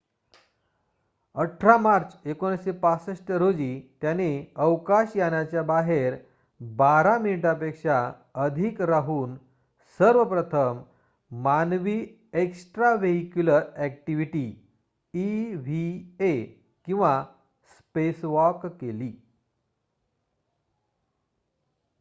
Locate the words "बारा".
6.61-7.17